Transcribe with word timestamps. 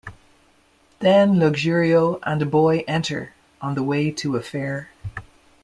Then 0.97 1.35
Luxurio 1.35 2.19
and 2.23 2.41
a 2.41 2.45
boy 2.47 2.83
enter, 2.87 3.35
on 3.61 3.75
the 3.75 3.83
way 3.83 4.09
to 4.09 4.35
a 4.35 4.41
fair. 4.41 4.89